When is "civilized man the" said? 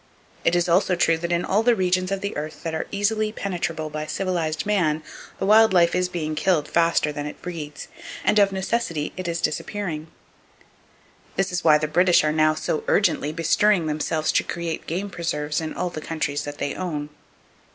4.07-5.45